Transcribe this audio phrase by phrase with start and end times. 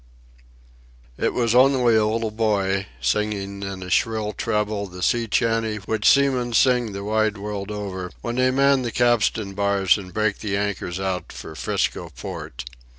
[1.19, 6.09] It was only a little boy, singing in a shrill treble the sea chantey which
[6.09, 10.57] seamen sing the wide world over when they man the capstan bars and break the
[10.57, 12.65] anchors out for "Frisco" port.